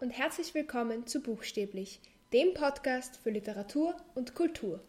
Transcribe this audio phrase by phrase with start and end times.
[0.00, 2.00] und herzlich willkommen zu Buchstäblich,
[2.32, 4.80] dem Podcast für Literatur und Kultur.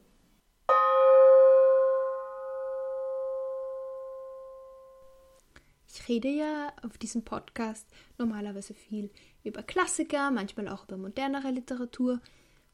[5.88, 7.88] Ich rede ja auf diesem Podcast
[8.18, 9.10] normalerweise viel
[9.44, 12.20] über Klassiker, manchmal auch über modernere Literatur.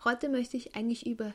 [0.04, 1.34] Heute möchte ich eigentlich über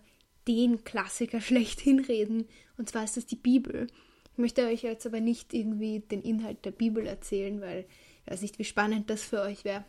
[0.49, 3.87] den Klassiker schlechthin reden, und zwar ist das die Bibel.
[4.33, 7.87] Ich möchte euch jetzt aber nicht irgendwie den Inhalt der Bibel erzählen, weil
[8.25, 9.85] ich weiß nicht, wie spannend das für euch wäre.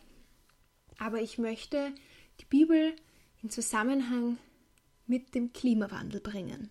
[0.98, 1.94] Aber ich möchte
[2.40, 2.94] die Bibel
[3.42, 4.38] in Zusammenhang
[5.06, 6.70] mit dem Klimawandel bringen.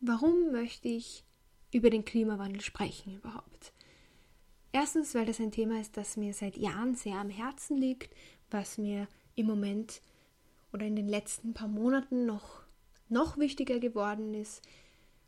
[0.00, 1.24] Warum möchte ich
[1.72, 3.72] über den Klimawandel sprechen überhaupt?
[4.72, 8.14] Erstens, weil das ein Thema ist, das mir seit Jahren sehr am Herzen liegt,
[8.50, 10.02] was mir im Moment
[10.72, 12.62] oder in den letzten paar Monaten noch,
[13.08, 14.62] noch wichtiger geworden ist,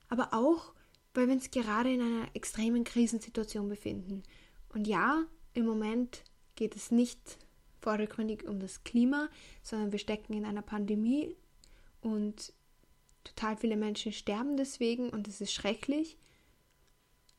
[0.09, 0.75] aber auch,
[1.19, 4.22] weil wir uns gerade in einer extremen Krisensituation befinden.
[4.72, 6.22] Und ja, im Moment
[6.55, 7.38] geht es nicht
[7.80, 9.28] vordergründig um das Klima,
[9.62, 11.36] sondern wir stecken in einer Pandemie
[12.00, 12.52] und
[13.28, 16.16] Total viele Menschen sterben deswegen und es ist schrecklich.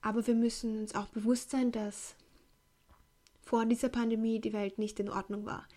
[0.01, 2.15] Aber wir müssen uns auch bewusst sein, dass
[3.41, 5.67] vor dieser Pandemie die Welt nicht in Ordnung war.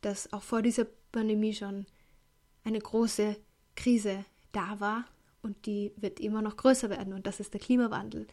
[0.00, 1.86] Dass auch vor dieser Pandemie schon
[2.62, 3.36] eine große
[3.74, 5.04] Krise da war
[5.48, 8.26] und die wird immer noch größer werden und das ist der Klimawandel.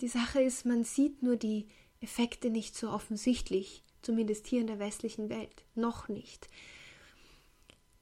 [0.00, 1.68] Die Sache ist, man sieht nur die
[2.00, 6.48] Effekte nicht so offensichtlich, zumindest hier in der westlichen Welt, noch nicht.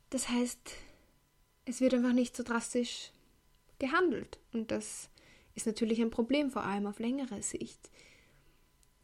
[0.09, 0.71] Das heißt,
[1.67, 3.13] es wird einfach nicht so drastisch
[3.79, 4.39] gehandelt.
[4.55, 5.11] Und das
[5.55, 7.91] ist natürlich ein Problem, vor allem auf längere Sicht.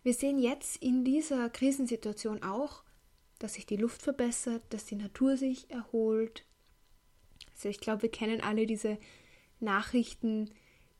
[0.02, 2.82] Wir sehen jetzt in dieser Krisensituation auch,
[3.38, 6.44] dass sich die Luft verbessert, dass die Natur sich erholt.
[7.56, 8.98] Also ich glaube, wir kennen alle diese
[9.60, 10.50] Nachrichten,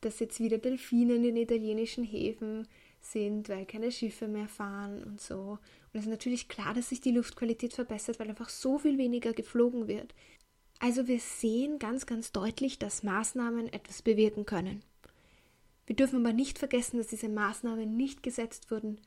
[0.01, 2.67] dass jetzt wieder Delfine in den italienischen Häfen
[2.99, 5.59] sind, weil keine Schiffe mehr fahren und so.
[5.93, 9.33] Und es ist natürlich klar, dass sich die Luftqualität verbessert, weil einfach so viel weniger
[9.33, 10.13] geflogen wird.
[10.79, 14.83] Also wir sehen ganz, ganz deutlich, dass Maßnahmen etwas bewirken können.
[15.87, 18.99] Wir dürfen aber nicht vergessen, dass diese Maßnahmen nicht gesetzt wurden,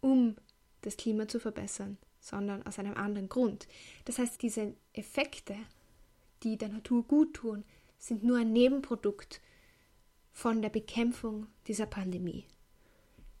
[0.00, 0.36] um
[0.82, 3.66] das Klima zu verbessern, sondern aus einem anderen Grund.
[4.04, 5.56] Das heißt, diese Effekte,
[6.42, 7.64] die der Natur gut tun,
[7.98, 9.40] sind nur ein Nebenprodukt
[10.32, 12.46] von der Bekämpfung dieser Pandemie.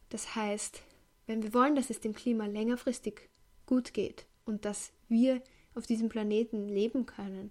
[0.08, 0.82] Das heißt,
[1.26, 3.28] wenn wir wollen, dass es dem Klima längerfristig
[3.66, 5.42] gut geht und dass wir
[5.74, 7.50] auf diesem Planeten leben können,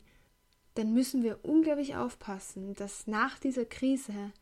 [0.74, 4.34] dann müssen wir unglaublich aufpassen, dass nach dieser Krise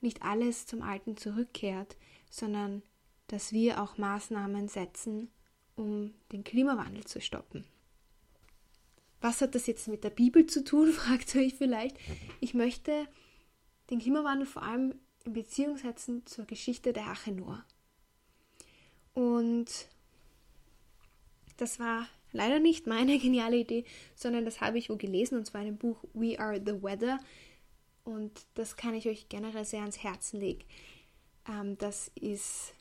[0.00, 1.96] nicht alles zum Alten zurückkehrt,
[2.30, 2.82] sondern
[3.28, 5.30] dass wir auch Maßnahmen setzen,
[5.76, 7.64] um den Klimawandel zu stoppen.
[9.24, 11.96] Was hat das jetzt mit der Bibel zu tun, fragt ihr euch vielleicht.
[12.40, 13.08] Ich möchte
[13.90, 17.64] den Klimawandel vor allem in Beziehung setzen zur Geschichte der Arche Noah.
[19.14, 19.88] Und
[21.56, 23.84] das war Leider nicht meine geniale Idee,
[24.14, 27.18] sondern das habe ich wo gelesen und zwar in dem Buch We Are the Weather.
[28.02, 30.64] Und das kann ich euch generell sehr ans Herzen legen.
[31.48, 32.74] Ähm, das ist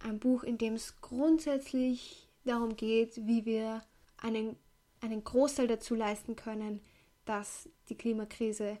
[0.00, 3.82] ein Buch, in dem es grundsätzlich darum geht, wie wir
[4.16, 4.56] einen,
[5.00, 6.80] einen Großteil dazu leisten können,
[7.24, 8.78] dass die Klimakrise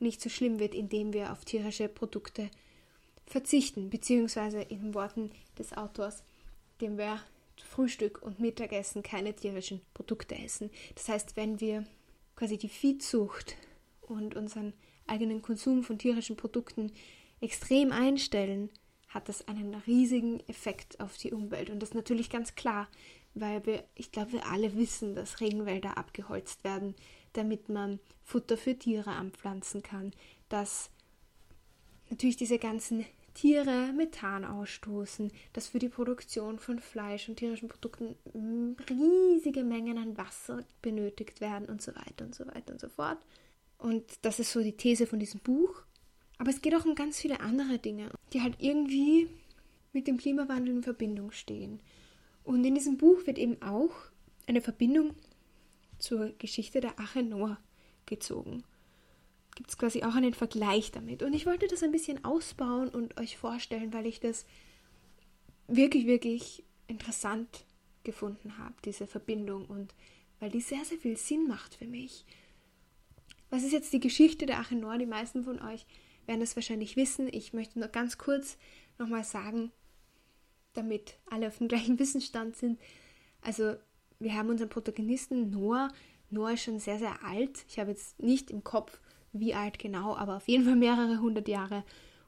[0.00, 2.50] nicht so schlimm wird, indem wir auf tierische Produkte
[3.26, 6.24] verzichten, beziehungsweise in den Worten des Autors,
[6.80, 7.20] dem wir
[7.62, 10.70] Frühstück und Mittagessen keine tierischen Produkte essen.
[10.94, 11.86] Das heißt, wenn wir
[12.36, 13.56] quasi die Viehzucht
[14.00, 14.74] und unseren
[15.06, 16.92] eigenen Konsum von tierischen Produkten
[17.40, 18.70] extrem einstellen,
[19.08, 21.70] hat das einen riesigen Effekt auf die Umwelt.
[21.70, 22.88] Und das ist natürlich ganz klar,
[23.34, 26.94] weil wir, ich glaube, wir alle wissen, dass Regenwälder abgeholzt werden,
[27.32, 30.12] damit man Futter für Tiere anpflanzen kann,
[30.48, 30.90] dass
[32.10, 38.14] natürlich diese ganzen Tiere Methan ausstoßen, dass für die Produktion von Fleisch und tierischen Produkten
[38.88, 43.18] riesige Mengen an Wasser benötigt werden und so weiter und so weiter und so fort.
[43.78, 45.82] Und das ist so die These von diesem Buch.
[46.38, 49.28] Aber es geht auch um ganz viele andere Dinge, die halt irgendwie
[49.92, 51.80] mit dem Klimawandel in Verbindung stehen.
[52.44, 53.92] Und in diesem Buch wird eben auch
[54.46, 55.14] eine Verbindung
[55.98, 57.58] zur Geschichte der Ache Noah
[58.06, 58.64] gezogen
[59.54, 61.22] gibt es quasi auch einen Vergleich damit.
[61.22, 64.44] Und ich wollte das ein bisschen ausbauen und euch vorstellen, weil ich das
[65.68, 67.64] wirklich, wirklich interessant
[68.02, 69.94] gefunden habe, diese Verbindung und
[70.40, 72.24] weil die sehr, sehr viel Sinn macht für mich.
[73.50, 74.98] Was ist jetzt die Geschichte der Achenor?
[74.98, 75.86] Die meisten von euch
[76.26, 77.28] werden das wahrscheinlich wissen.
[77.32, 78.58] Ich möchte nur ganz kurz
[78.98, 79.70] nochmal sagen,
[80.74, 82.78] damit alle auf dem gleichen Wissensstand sind.
[83.42, 83.74] Also,
[84.18, 85.90] wir haben unseren Protagonisten Noah.
[86.30, 87.64] Noah ist schon sehr, sehr alt.
[87.68, 89.00] Ich habe jetzt nicht im Kopf,
[89.32, 91.84] wie alt genau, aber auf jeden Fall mehrere hundert Jahre.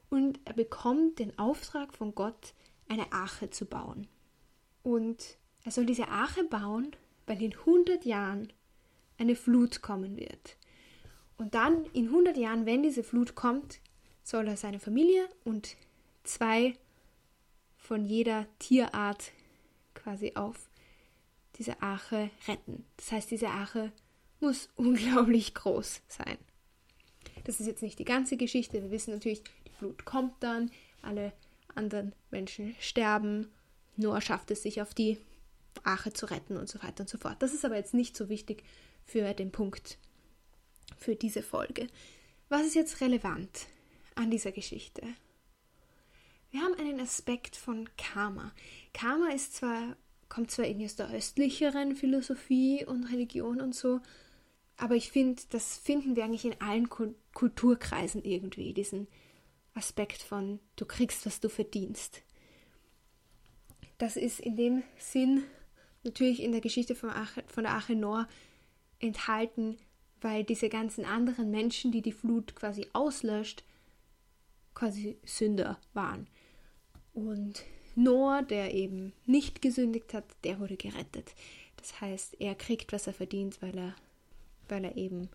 [0.09, 2.53] und er bekommt den Auftrag von Gott,
[2.87, 4.07] eine Arche zu bauen.
[4.83, 6.91] Und er soll diese Arche bauen,
[7.25, 8.53] weil in 100 Jahren
[9.17, 10.55] eine Flut kommen wird.
[11.37, 13.79] Und dann in 100 Jahren, wenn diese Flut kommt,
[14.23, 15.75] soll er seine Familie und
[16.23, 16.77] zwei
[17.87, 19.31] von jeder Tierart
[19.93, 20.69] quasi auf
[21.55, 22.85] diese Arche retten.
[22.97, 23.93] Das heißt, diese Arche
[24.41, 26.37] muss unglaublich groß sein.
[27.45, 28.83] Das ist jetzt nicht die ganze Geschichte.
[28.83, 30.69] Wir wissen natürlich, die Flut kommt dann,
[31.01, 31.31] alle
[31.75, 33.47] anderen Menschen sterben.
[33.95, 35.17] Noah schafft es sich auf die
[35.83, 37.37] Arche zu retten und so weiter und so fort.
[37.39, 38.63] Das ist aber jetzt nicht so wichtig
[39.05, 39.97] für den Punkt,
[40.97, 41.87] für diese Folge.
[42.49, 43.67] Was ist jetzt relevant
[44.15, 45.03] an dieser Geschichte?
[46.49, 48.51] Wir haben einen Aspekt von Karma.
[48.93, 49.95] Karma ist zwar,
[50.29, 53.99] kommt zwar irgendwie aus der östlicheren Philosophie und Religion und so,
[54.77, 59.07] aber ich finde, das finden wir eigentlich in allen Kulturkreisen irgendwie, diesen
[59.73, 62.21] Aspekt von du kriegst, was du verdienst.
[63.97, 65.43] Das ist in dem Sinn
[66.03, 68.27] natürlich in der Geschichte von, Ache, von der Arche Noah
[68.99, 69.77] enthalten,
[70.21, 73.63] weil diese ganzen anderen Menschen, die die Flut quasi auslöscht,
[74.73, 76.27] quasi Sünder waren.
[77.17, 77.63] Und
[77.95, 81.33] Noah, der eben nicht gesündigt hat, der wurde gerettet.
[81.77, 83.95] Das heißt, er kriegt, was er verdient, weil er,
[84.69, 85.27] weil er eben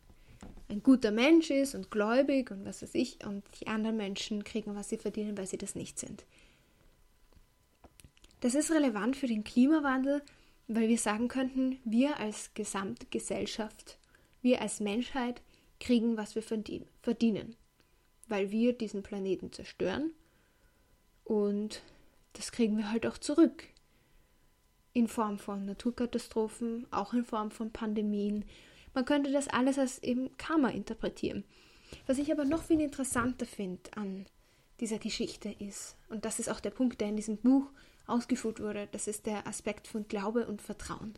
[0.69, 4.77] ein guter Mensch ist und gläubig und was weiß ich, und die anderen Menschen kriegen,
[4.77, 6.25] was sie verdienen, weil sie das nicht sind.
[8.39, 10.23] Das ist relevant für den Klimawandel,
[10.69, 13.99] weil wir sagen könnten, wir als Gesamtgesellschaft,
[14.41, 15.43] wir als Menschheit
[15.81, 17.57] kriegen, was wir verdienen,
[18.29, 20.13] weil wir diesen Planeten zerstören
[21.25, 21.83] und
[22.35, 23.65] das kriegen wir halt auch zurück.
[24.93, 28.45] In Form von Naturkatastrophen, auch in Form von Pandemien.
[28.95, 31.45] Man könnte das alles als eben Karma interpretieren.
[32.07, 34.27] Was ich aber noch viel interessanter finde an
[34.81, 37.71] dieser Geschichte ist, und das ist auch der Punkt, der in diesem Buch
[38.07, 41.15] ausgeführt wurde, das ist der Aspekt von Glaube und Vertrauen.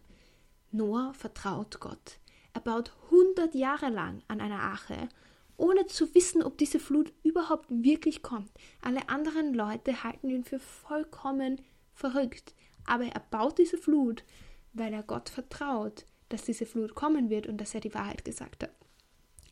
[0.70, 2.18] Noah vertraut Gott.
[2.52, 5.08] Er baut 100 Jahre lang an einer Arche,
[5.56, 8.50] ohne zu wissen, ob diese Flut überhaupt wirklich kommt.
[8.80, 11.60] Alle anderen Leute halten ihn für vollkommen
[11.92, 12.54] verrückt.
[12.86, 14.24] Aber er baut diese Flut,
[14.72, 18.62] weil er Gott vertraut, dass diese Flut kommen wird und dass er die Wahrheit gesagt
[18.62, 18.72] hat.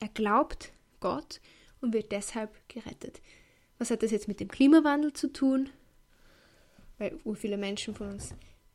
[0.01, 1.41] Er glaubt Gott
[1.81, 3.21] und wird deshalb gerettet.
[3.79, 5.71] Was hat das jetzt mit dem Klimawandel zu tun?
[7.03, 8.35] weil viele Menschen von uns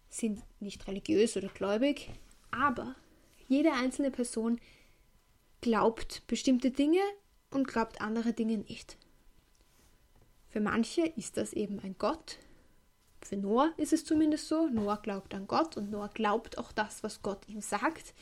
[0.10, 2.10] sind nicht religiös oder gläubig,
[2.52, 2.96] aber
[3.48, 4.60] jede einzelne Person
[5.68, 7.02] glaubt bestimmte Dinge
[7.52, 8.98] und glaubt andere Dinge nicht.
[10.48, 12.38] Für manche ist das eben ein Gott.
[13.22, 14.70] Für Noah ist es zumindest so.
[14.70, 18.14] Noah glaubt an Gott und Noah glaubt auch das, was Gott ihm sagt.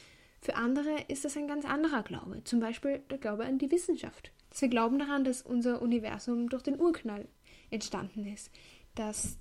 [0.42, 2.44] Für andere ist das ein ganz anderer Glaube.
[2.46, 4.32] Zum Beispiel der Glaube an die Wissenschaft.
[4.52, 7.28] Sie glauben daran, dass unser Universum durch den Urknall
[7.70, 8.50] entstanden ist.
[8.96, 9.38] Dass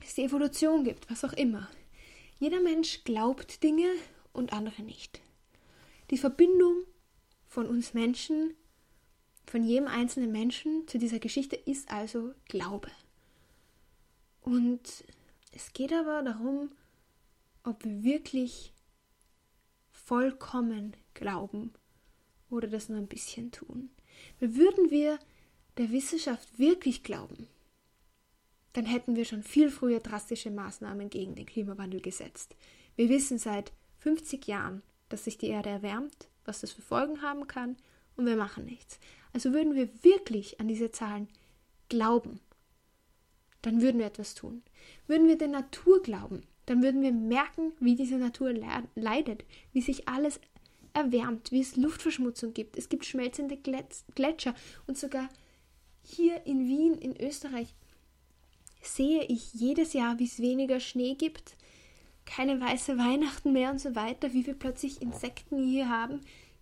[0.00, 1.68] es die Evolution gibt, was auch immer.
[2.40, 3.88] Jeder Mensch glaubt Dinge
[4.32, 5.20] und andere nicht.
[6.10, 6.84] Die Verbindung
[7.46, 8.54] von uns Menschen,
[9.46, 12.90] von jedem einzelnen Menschen zu dieser Geschichte ist also Glaube.
[14.40, 15.04] Und
[15.52, 16.70] es geht aber darum,
[17.62, 18.72] ob wir wirklich
[19.92, 21.72] vollkommen glauben
[22.48, 23.90] oder das nur ein bisschen tun.
[24.40, 25.18] Würden wir
[25.76, 27.46] der Wissenschaft wirklich glauben,
[28.72, 32.56] dann hätten wir schon viel früher drastische Maßnahmen gegen den Klimawandel gesetzt.
[32.96, 37.46] Wir wissen seit 50 Jahren, dass sich die Erde erwärmt, was das für Folgen haben
[37.46, 37.76] kann,
[38.16, 38.98] und wir machen nichts.
[39.32, 41.28] Also würden wir wirklich an diese Zahlen
[41.88, 42.40] glauben,
[43.62, 44.62] dann würden wir etwas tun.
[45.06, 48.52] Würden wir der Natur glauben, dann würden wir merken, wie diese Natur
[48.94, 50.40] leidet, wie sich alles
[50.92, 52.76] erwärmt, wie es Luftverschmutzung gibt.
[52.76, 54.54] Es gibt schmelzende Gletscher
[54.86, 55.28] und sogar
[56.02, 57.74] hier in Wien, in Österreich,
[58.82, 61.56] sehe ich jedes Jahr, wie es weniger Schnee gibt,
[62.26, 66.20] keine weiße Weihnachten mehr und so weiter, wie wir plötzlich Insekten hier haben,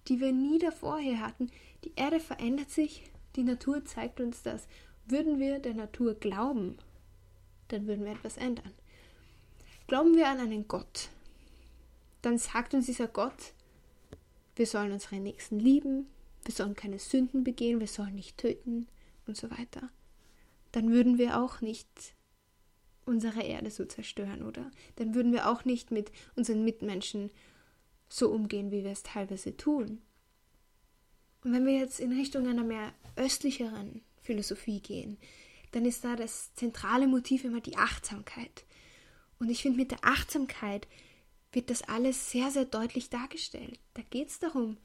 [0.09, 1.51] die wir nie davor hier hatten.
[1.85, 3.05] Die Erde verändert sich,
[3.37, 4.67] die Natur zeigt uns das.
[5.07, 6.79] Würden wir der Natur glauben,
[7.69, 8.73] dann würden wir etwas ändern.
[9.87, 11.09] Glauben wir an einen Gott,
[12.23, 13.53] dann sagt uns dieser Gott,
[14.57, 16.07] wir sollen unsere Nächsten lieben,
[16.45, 18.87] wir sollen keine Sünden begehen, wir sollen nicht töten
[19.27, 19.89] und so weiter
[20.73, 21.89] dann würden wir auch nicht
[23.09, 24.71] unsere Erde so zerstören, oder?
[24.97, 27.31] Dann würden wir auch nicht mit unseren Mitmenschen
[28.09, 30.01] so umgehen, wie wir es teilweise tun.
[31.45, 35.19] Und wenn wir jetzt in Richtung einer mehr östlicheren Philosophie gehen,
[35.73, 38.65] dann ist da das zentrale Motiv immer die Achtsamkeit.
[39.39, 40.89] Und ich finde, mit der Achtsamkeit
[41.53, 43.79] wird das alles sehr, sehr deutlich dargestellt.
[43.95, 44.77] Da geht es darum,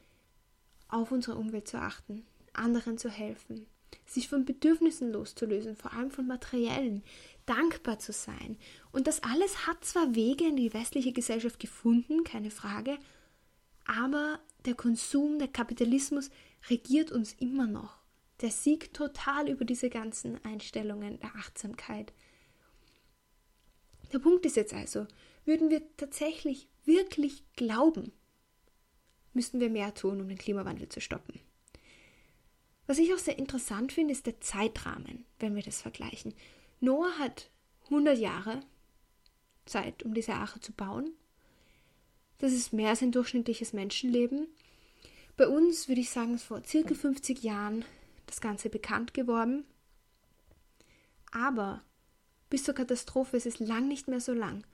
[0.87, 3.65] auf unsere Umwelt zu achten, anderen zu helfen,
[4.05, 7.03] sich von Bedürfnissen loszulösen, vor allem von materiellen,
[7.45, 8.57] dankbar zu sein.
[8.91, 12.97] Und das alles hat zwar Wege in die westliche Gesellschaft gefunden, keine Frage,
[13.85, 16.29] aber der Konsum, der Kapitalismus
[16.69, 17.97] regiert uns immer noch.
[18.41, 22.13] Der siegt total über diese ganzen Einstellungen der Achtsamkeit.
[24.11, 25.07] Der Punkt ist jetzt also,
[25.45, 28.11] würden wir tatsächlich wirklich glauben,
[29.33, 31.39] müssten wir mehr tun, um den Klimawandel zu stoppen.
[32.87, 36.33] Was ich auch sehr interessant finde, ist der Zeitrahmen, wenn wir das vergleichen.
[36.79, 37.49] Noah hat
[37.85, 38.61] 100 Jahre
[39.65, 41.11] Zeit, um diese Arche zu bauen.
[42.39, 44.47] Das ist mehr als ein durchschnittliches Menschenleben.
[45.37, 47.85] Bei uns würde ich sagen, ist vor circa 50 Jahren
[48.25, 49.65] das Ganze bekannt geworden.
[51.31, 51.81] Aber
[52.49, 54.65] bis zur Katastrophe ist es lang nicht mehr so lang.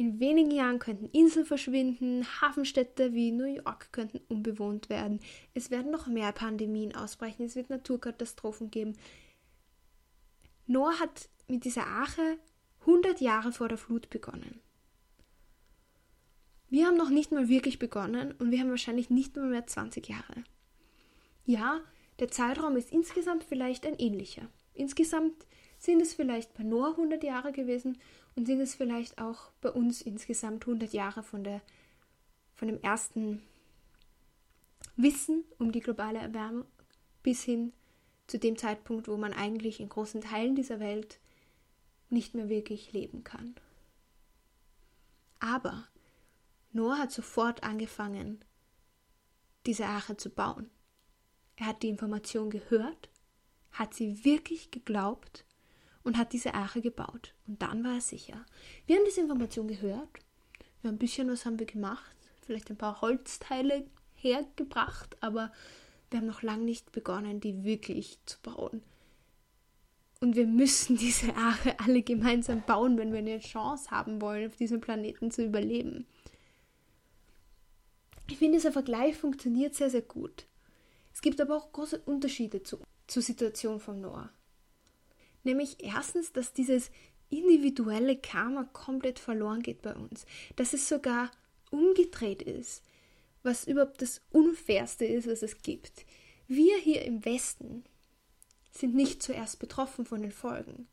[0.00, 5.20] In wenigen Jahren könnten Inseln verschwinden, Hafenstädte wie New York könnten unbewohnt werden,
[5.52, 8.96] es werden noch mehr Pandemien ausbrechen, es wird Naturkatastrophen geben.
[10.66, 12.38] Noah hat mit dieser Arche
[12.80, 14.62] 100 Jahre vor der Flut begonnen.
[16.70, 20.08] Wir haben noch nicht mal wirklich begonnen und wir haben wahrscheinlich nicht mal mehr 20
[20.08, 20.44] Jahre.
[21.44, 21.78] Ja,
[22.20, 24.48] der Zeitraum ist insgesamt vielleicht ein ähnlicher.
[24.72, 25.44] Insgesamt
[25.80, 27.98] sind es vielleicht bei Noah 100 Jahre gewesen
[28.36, 31.62] und sind es vielleicht auch bei uns insgesamt 100 Jahre von, der,
[32.54, 33.42] von dem ersten
[34.96, 36.66] Wissen um die globale Erwärmung
[37.22, 37.72] bis hin
[38.26, 41.18] zu dem Zeitpunkt, wo man eigentlich in großen Teilen dieser Welt
[42.10, 43.54] nicht mehr wirklich leben kann.
[45.38, 45.88] Aber
[46.72, 48.44] Noah hat sofort angefangen,
[49.64, 50.68] diese Arche zu bauen.
[51.56, 53.08] Er hat die Information gehört,
[53.72, 55.44] hat sie wirklich geglaubt
[56.02, 57.34] und hat diese Arche gebaut.
[57.46, 58.44] Und dann war er sicher.
[58.86, 60.08] Wir haben diese Information gehört.
[60.80, 62.16] Wir haben ein bisschen was haben wir gemacht.
[62.42, 65.52] Vielleicht ein paar Holzteile hergebracht, aber
[66.10, 68.82] wir haben noch lange nicht begonnen, die wirklich zu bauen.
[70.20, 74.56] Und wir müssen diese Arche alle gemeinsam bauen, wenn wir eine Chance haben wollen, auf
[74.56, 76.06] diesem Planeten zu überleben.
[78.28, 80.46] Ich finde, dieser Vergleich funktioniert sehr, sehr gut.
[81.12, 82.78] Es gibt aber auch große Unterschiede zu,
[83.08, 84.30] zur Situation von Noah.
[85.42, 86.90] Nämlich erstens, dass dieses
[87.30, 90.26] individuelle Karma komplett verloren geht bei uns.
[90.56, 91.30] Dass es sogar
[91.70, 92.82] umgedreht ist,
[93.42, 96.04] was überhaupt das Unfairste ist, was es gibt.
[96.46, 97.84] Wir hier im Westen
[98.72, 100.88] sind nicht zuerst betroffen von den Folgen,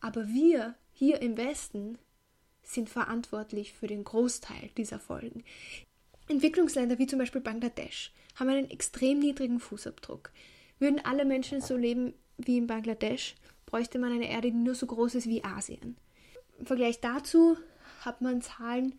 [0.00, 1.98] aber wir hier im Westen
[2.62, 5.44] sind verantwortlich für den Großteil dieser Folgen.
[6.28, 10.30] Entwicklungsländer wie zum Beispiel Bangladesch haben einen extrem niedrigen Fußabdruck.
[10.78, 13.34] Würden alle Menschen so leben wie in Bangladesch,
[13.70, 15.96] bräuchte man eine Erde, die nur so groß ist wie Asien.
[16.58, 17.56] Im Vergleich dazu
[18.00, 18.98] hat man Zahlen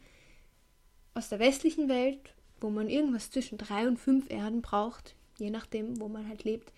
[1.13, 5.99] aus der westlichen Welt, wo man irgendwas zwischen drei und fünf Erden braucht, je nachdem,
[5.99, 6.71] wo man halt lebt,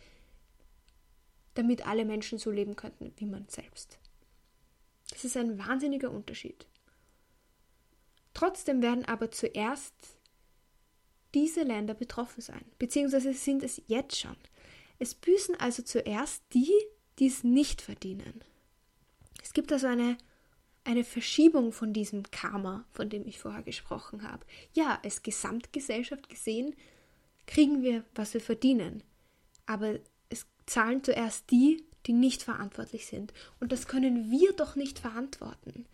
[1.53, 3.99] damit alle Menschen so leben könnten wie man selbst.
[5.11, 6.65] Das ist ein wahnsinniger Unterschied.
[8.33, 9.93] Trotzdem werden aber zuerst
[11.35, 14.35] diese Länder betroffen sein, beziehungsweise sind es jetzt schon.
[14.97, 16.71] Es büßen also zuerst die,
[17.19, 18.43] die es nicht verdienen.
[19.41, 20.17] Es gibt also eine,
[20.83, 24.45] eine Verschiebung von diesem Karma, von dem ich vorher gesprochen habe.
[24.73, 26.75] Ja, als Gesamtgesellschaft gesehen
[27.45, 29.03] kriegen wir, was wir verdienen.
[29.65, 33.33] Aber es zahlen zuerst die, die nicht verantwortlich sind.
[33.59, 35.85] Und das können wir doch nicht verantworten.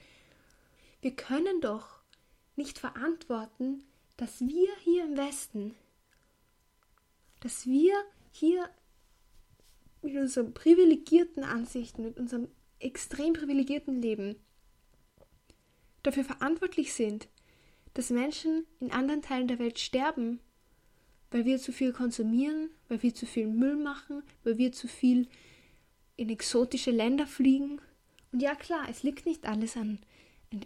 [1.01, 1.99] Wir können doch
[2.55, 3.83] nicht verantworten,
[4.17, 5.75] dass wir hier im Westen,
[7.39, 7.93] dass wir
[8.31, 8.69] hier
[10.01, 12.47] mit unseren privilegierten Ansichten, mit unserem
[12.79, 14.35] extrem privilegierten Leben
[16.03, 17.27] dafür verantwortlich sind,
[17.93, 20.39] dass Menschen in anderen Teilen der Welt sterben,
[21.31, 25.27] weil wir zu viel konsumieren, weil wir zu viel Müll machen, weil wir zu viel
[26.15, 27.81] in exotische Länder fliegen.
[28.31, 29.99] Und ja klar, es liegt nicht alles an,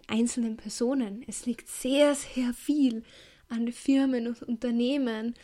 [0.06, 3.02] einzelnen Personen, es liegt sehr, sehr viel
[3.48, 5.34] an Firmen und Unternehmen.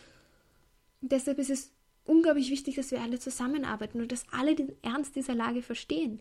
[1.00, 1.72] Und deshalb ist es
[2.10, 6.20] unglaublich wichtig, dass wir alle zusammenarbeiten und dass alle den Ernst dieser Lage verstehen.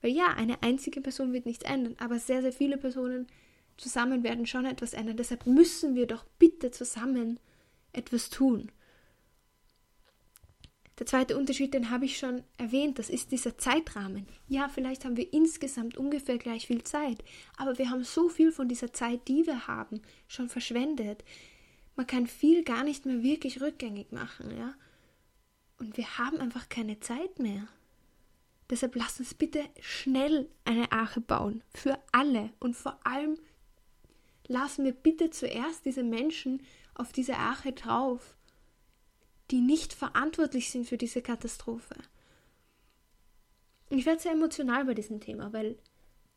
[0.00, 3.26] Weil ja, eine einzige Person wird nichts ändern, aber sehr, sehr viele Personen
[3.76, 5.18] zusammen werden schon etwas ändern.
[5.18, 7.38] Deshalb müssen wir doch bitte zusammen
[7.92, 8.72] etwas tun.
[10.98, 14.26] Der zweite Unterschied, den habe ich schon erwähnt, das ist dieser Zeitrahmen.
[14.48, 17.22] Ja, vielleicht haben wir insgesamt ungefähr gleich viel Zeit,
[17.56, 21.22] aber wir haben so viel von dieser Zeit, die wir haben, schon verschwendet.
[21.94, 24.74] Man kann viel gar nicht mehr wirklich rückgängig machen, ja.
[25.78, 27.68] Und wir haben einfach keine Zeit mehr.
[28.70, 31.62] Deshalb lasst uns bitte schnell eine Arche bauen.
[31.74, 32.50] Für alle.
[32.58, 33.38] Und vor allem
[34.46, 36.62] lassen wir bitte zuerst diese Menschen
[36.94, 38.36] auf diese Arche drauf,
[39.50, 41.94] die nicht verantwortlich sind für diese Katastrophe.
[43.90, 45.78] ich werde sehr emotional bei diesem Thema, weil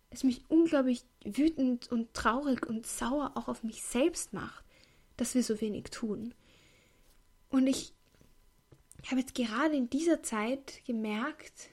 [0.09, 4.63] es mich unglaublich wütend und traurig und sauer auch auf mich selbst macht,
[5.17, 6.33] dass wir so wenig tun.
[7.49, 7.93] Und ich
[9.09, 11.69] habe jetzt gerade in dieser Zeit gemerkt,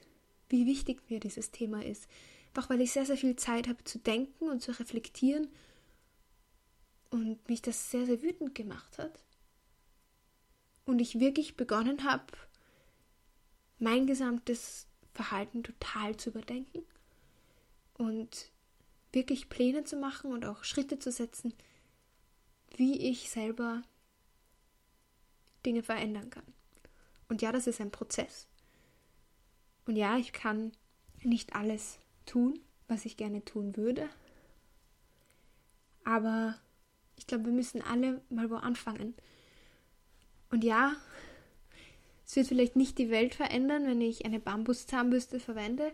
[0.49, 2.07] wie wichtig mir dieses Thema ist.
[2.49, 5.47] Einfach weil ich sehr, sehr viel Zeit habe zu denken und zu reflektieren
[7.09, 9.23] und mich das sehr, sehr wütend gemacht hat.
[10.85, 12.25] Und ich wirklich begonnen habe,
[13.77, 16.83] mein gesamtes Verhalten total zu überdenken
[17.93, 18.51] und
[19.11, 21.53] wirklich Pläne zu machen und auch Schritte zu setzen,
[22.75, 23.83] wie ich selber
[25.65, 26.45] Dinge verändern kann.
[27.29, 28.47] Und ja, das ist ein Prozess.
[29.85, 30.73] Und ja, ich kann
[31.23, 34.09] nicht alles tun, was ich gerne tun würde.
[36.03, 36.55] Aber
[37.15, 39.13] ich glaube, wir müssen alle mal wo anfangen.
[40.51, 40.95] Und ja,
[42.25, 45.93] es wird vielleicht nicht die Welt verändern, wenn ich eine Bambuszahnbürste verwende,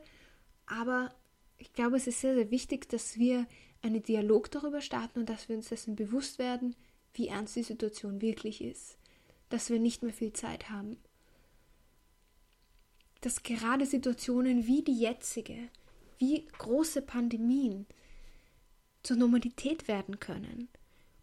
[0.65, 1.13] aber
[1.57, 3.47] ich glaube, es ist sehr, sehr wichtig, dass wir
[3.81, 6.75] einen Dialog darüber starten und dass wir uns dessen bewusst werden,
[7.13, 8.97] wie ernst die Situation wirklich ist.
[9.49, 10.97] Dass wir nicht mehr viel Zeit haben.
[13.25, 15.57] Dass gerade Situationen wie die jetzige,
[16.19, 17.87] wie große Pandemien
[19.01, 20.67] zur Normalität werden können.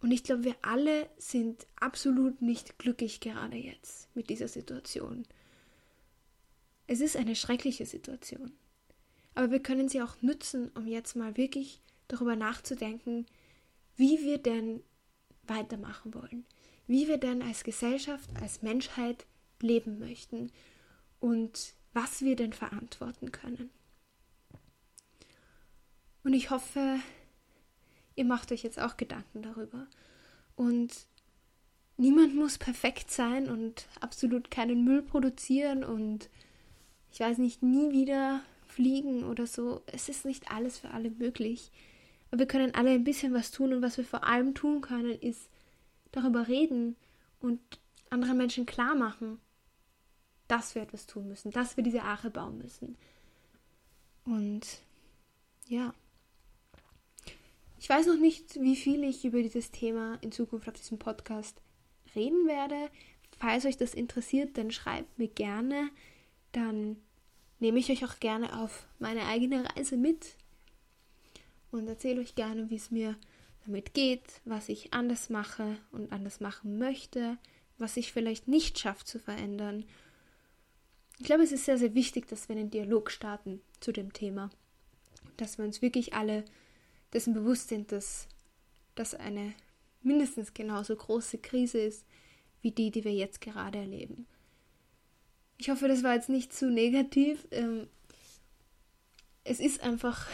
[0.01, 5.29] Und ich glaube, wir alle sind absolut nicht glücklich gerade jetzt mit dieser Situation.
[6.89, 8.51] Es ist eine schreckliche Situation.
[9.37, 13.27] Aber wir können sie auch nützen, um jetzt mal wirklich darüber nachzudenken,
[13.95, 14.83] wie wir denn
[15.45, 16.47] weitermachen wollen,
[16.89, 19.25] wie wir denn als Gesellschaft, als Menschheit
[19.61, 20.51] leben möchten
[21.21, 23.71] und was wir denn verantworten können.
[26.25, 27.01] Und ich hoffe,
[28.15, 29.87] ihr macht euch jetzt auch Gedanken darüber.
[30.57, 31.07] Und
[31.97, 36.29] niemand muss perfekt sein und absolut keinen Müll produzieren und
[37.13, 39.83] ich weiß nicht, nie wieder fliegen oder so.
[39.87, 41.71] Es ist nicht alles für alle möglich.
[42.31, 45.19] Aber wir können alle ein bisschen was tun und was wir vor allem tun können,
[45.21, 45.51] ist
[46.13, 46.97] darüber reden
[47.41, 47.61] und
[48.09, 49.39] anderen Menschen klar machen,
[50.53, 52.99] dass wir etwas tun müssen, dass wir diese Arche bauen müssen.
[54.27, 54.83] Und
[55.67, 55.95] ja.
[57.79, 61.63] Ich weiß noch nicht, wie viel ich über dieses Thema in Zukunft auf diesem Podcast
[62.15, 62.91] reden werde.
[63.39, 65.89] Falls euch das interessiert, dann schreibt mir gerne.
[66.53, 66.99] Dann
[67.59, 70.37] nehme ich euch auch gerne auf meine eigene Reise mit
[71.71, 73.17] und erzähle euch gerne, wie es mir
[73.65, 77.39] damit geht, was ich anders mache und anders machen möchte,
[77.79, 79.87] was ich vielleicht nicht schaffe zu verändern.
[81.23, 84.51] Ich glaube, es ist sehr, sehr wichtig, dass wir einen Dialog starten zu dem Thema.
[85.37, 86.45] Dass wir uns wirklich alle
[87.13, 88.27] dessen bewusst sind, dass
[88.97, 89.55] das eine
[90.03, 92.05] mindestens genauso große Krise ist
[92.61, 94.27] wie die, die wir jetzt gerade erleben.
[95.59, 97.47] Ich hoffe, das war jetzt nicht zu negativ.
[97.53, 97.87] Ähm,
[99.45, 100.27] es ist einfach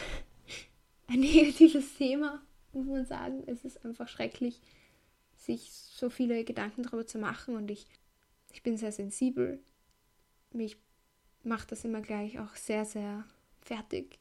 [1.07, 2.41] ein negatives Thema,
[2.73, 3.43] muss man sagen.
[3.45, 4.59] Es ist einfach schrecklich,
[5.37, 7.85] sich so viele Gedanken darüber zu machen und ich,
[8.51, 9.59] ich bin sehr sensibel.
[10.51, 10.77] Mich
[11.43, 13.25] macht das immer gleich auch sehr, sehr
[13.61, 14.19] fertig.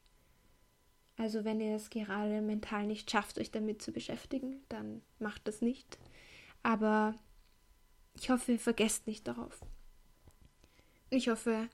[1.16, 5.60] Also wenn ihr es gerade mental nicht schafft, euch damit zu beschäftigen, dann macht das
[5.60, 5.98] nicht.
[6.62, 7.14] Aber
[8.14, 9.60] ich hoffe, ihr vergesst nicht darauf.
[11.10, 11.68] Ich hoffe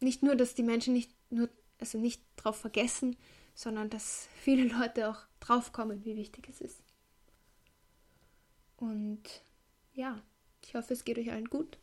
[0.00, 1.48] nicht nur, dass die Menschen nicht nur,
[1.78, 3.16] also nicht drauf vergessen,
[3.54, 6.82] sondern dass viele Leute auch drauf kommen, wie wichtig es ist.
[8.76, 9.44] Und
[9.92, 10.20] ja,
[10.64, 11.78] ich hoffe, es geht euch allen gut.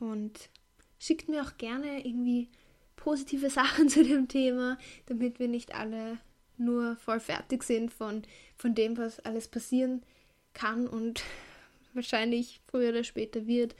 [0.00, 0.50] Und
[0.98, 2.48] schickt mir auch gerne irgendwie
[2.96, 6.18] positive Sachen zu dem Thema, damit wir nicht alle
[6.56, 8.22] nur voll fertig sind von,
[8.56, 10.02] von dem, was alles passieren
[10.52, 11.22] kann und
[11.94, 13.74] wahrscheinlich früher oder später wird.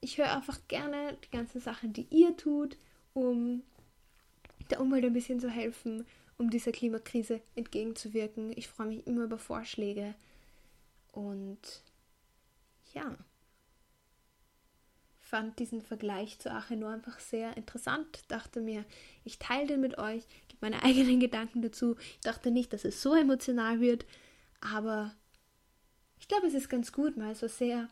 [0.00, 2.76] Ich höre einfach gerne die ganzen Sachen, die ihr tut,
[3.14, 3.62] um
[4.70, 8.52] der Umwelt ein bisschen zu helfen, um dieser Klimakrise entgegenzuwirken.
[8.56, 10.14] Ich freue mich immer über Vorschläge.
[11.12, 11.82] Und
[12.94, 13.16] ja,
[15.28, 18.24] fand diesen Vergleich zu Achenor einfach sehr interessant.
[18.28, 18.84] Dachte mir,
[19.24, 21.96] ich teile den mit euch, gebe meine eigenen Gedanken dazu.
[21.98, 24.06] Ich dachte nicht, dass es so emotional wird,
[24.60, 25.14] aber
[26.18, 27.88] ich glaube, es ist ganz gut, mal so sehr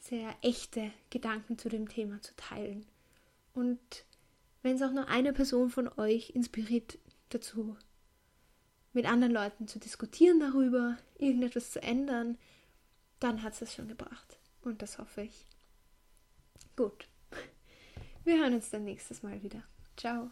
[0.00, 2.86] sehr echte Gedanken zu dem Thema zu teilen.
[3.54, 4.04] Und
[4.62, 6.98] wenn es auch nur eine Person von euch inspiriert
[7.30, 7.76] dazu,
[8.92, 12.38] mit anderen Leuten zu diskutieren darüber, irgendetwas zu ändern,
[13.20, 14.38] dann hat es das schon gebracht.
[14.62, 15.45] Und das hoffe ich.
[16.76, 17.08] Gut.
[18.24, 19.62] Wir hören uns dann nächstes Mal wieder.
[19.96, 20.30] Ciao.